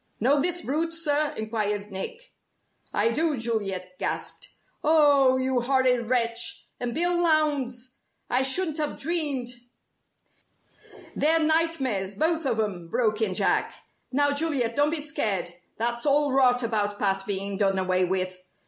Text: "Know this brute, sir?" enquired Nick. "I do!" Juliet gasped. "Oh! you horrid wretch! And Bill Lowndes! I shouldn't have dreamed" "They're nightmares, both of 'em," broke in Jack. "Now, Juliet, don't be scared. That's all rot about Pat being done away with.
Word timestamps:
"Know 0.19 0.41
this 0.41 0.61
brute, 0.63 0.95
sir?" 0.95 1.31
enquired 1.37 1.91
Nick. 1.91 2.33
"I 2.91 3.11
do!" 3.11 3.37
Juliet 3.37 3.99
gasped. 3.99 4.49
"Oh! 4.83 5.37
you 5.37 5.59
horrid 5.61 6.09
wretch! 6.09 6.65
And 6.79 6.95
Bill 6.95 7.15
Lowndes! 7.15 7.97
I 8.27 8.41
shouldn't 8.41 8.79
have 8.79 8.97
dreamed" 8.97 9.49
"They're 11.15 11.37
nightmares, 11.37 12.15
both 12.15 12.47
of 12.47 12.59
'em," 12.59 12.87
broke 12.89 13.21
in 13.21 13.35
Jack. 13.35 13.75
"Now, 14.11 14.31
Juliet, 14.33 14.75
don't 14.75 14.89
be 14.89 15.01
scared. 15.01 15.51
That's 15.77 16.07
all 16.07 16.33
rot 16.33 16.63
about 16.63 16.97
Pat 16.97 17.23
being 17.27 17.57
done 17.57 17.77
away 17.77 18.03
with. 18.03 18.41